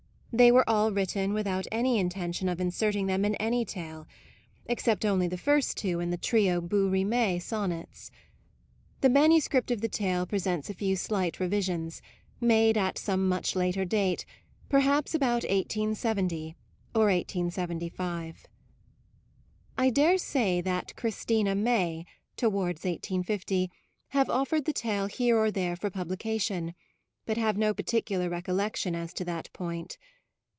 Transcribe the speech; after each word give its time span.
They 0.33 0.49
were 0.49 0.63
all 0.67 0.93
written 0.93 1.33
without 1.33 1.67
any 1.73 1.97
intention 1.99 2.47
of 2.47 2.61
in 2.61 2.69
serting 2.71 3.07
them 3.07 3.25
in 3.25 3.35
any 3.35 3.65
tale 3.65 4.07
except 4.65 5.03
only 5.03 5.27
PREFATORY 5.27 5.27
NOTE 5.27 5.29
the 5.31 5.43
first 5.67 5.77
two 5.77 5.99
in 5.99 6.09
the 6.09 6.15
trio 6.17 6.61
bouts 6.61 6.93
rimes 7.03 7.43
sonnets. 7.43 8.11
The 9.01 9.09
MS. 9.09 9.49
of 9.53 9.81
the 9.81 9.89
tale 9.89 10.25
presents 10.25 10.69
a 10.69 10.73
few 10.73 10.95
slight 10.95 11.41
revisions, 11.41 12.01
made 12.39 12.77
at 12.77 12.97
some 12.97 13.27
much 13.27 13.57
later 13.57 13.83
date 13.83 14.23
perhaps 14.69 15.13
about 15.13 15.43
1870, 15.43 16.55
or 16.95 17.01
1875. 17.07 18.45
I 19.77 19.89
daresay 19.89 20.61
that 20.61 20.95
Christina 20.95 21.55
may, 21.55 22.05
tow 22.37 22.47
ards 22.57 22.85
1850, 22.85 23.69
have 24.11 24.29
offered 24.29 24.63
the 24.63 24.71
tale 24.71 25.07
here 25.07 25.37
or 25.37 25.51
there 25.51 25.75
for 25.75 25.89
publication, 25.89 26.73
but 27.25 27.35
have 27.35 27.57
no 27.57 27.73
particular 27.73 28.29
recollection 28.29 28.95
as 28.95 29.11
to 29.15 29.25
that 29.25 29.51
point. 29.51 29.97